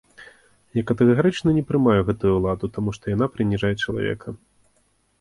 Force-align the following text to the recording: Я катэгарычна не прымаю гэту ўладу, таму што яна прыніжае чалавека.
Я 0.79 0.83
катэгарычна 0.91 1.49
не 1.59 1.63
прымаю 1.73 2.01
гэту 2.09 2.33
ўладу, 2.39 2.73
таму 2.81 2.89
што 2.99 3.15
яна 3.17 3.25
прыніжае 3.37 3.75
чалавека. 3.83 4.29